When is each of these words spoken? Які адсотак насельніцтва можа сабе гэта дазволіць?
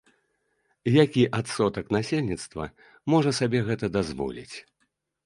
Які 0.93 1.23
адсотак 1.39 1.85
насельніцтва 1.97 2.65
можа 3.15 3.35
сабе 3.41 3.59
гэта 3.69 3.85
дазволіць? 3.97 4.55